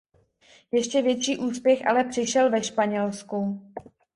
Ještě 0.71 1.01
větší 1.01 1.37
úspěch 1.37 1.87
ale 1.87 2.03
přišel 2.03 2.49
ve 2.49 2.63
Španělsku. 2.63 3.61